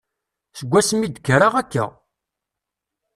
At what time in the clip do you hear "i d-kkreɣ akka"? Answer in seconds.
1.05-1.85